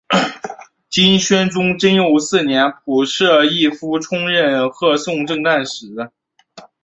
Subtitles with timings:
[0.89, 5.85] 金宣宗贞佑四年仆散毅夫充任贺宋正旦使。